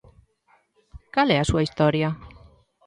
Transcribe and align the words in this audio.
Cal 1.13 1.27
é 1.35 1.37
a 1.39 1.49
súa 1.49 1.65
historia? 1.65 2.09